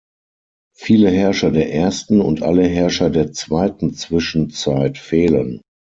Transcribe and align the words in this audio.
Viele 0.75 1.11
Herrscher 1.11 1.51
der 1.51 1.71
Ersten 1.75 2.21
und 2.21 2.41
alle 2.41 2.63
Herrscher 2.67 3.11
der 3.11 3.33
Zweiten 3.33 3.93
Zwischenzeit 3.93 4.97
fehlen. 4.97 5.61